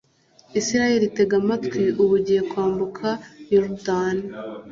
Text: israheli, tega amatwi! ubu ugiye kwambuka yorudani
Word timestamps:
israheli, 0.59 1.05
tega 1.15 1.35
amatwi! 1.41 1.81
ubu 2.01 2.13
ugiye 2.19 2.41
kwambuka 2.49 3.07
yorudani 3.51 4.25